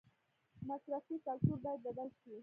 مصرفي 0.67 1.15
کلتور 1.25 1.57
باید 1.63 1.79
بدل 1.87 2.09
شي 2.19 2.33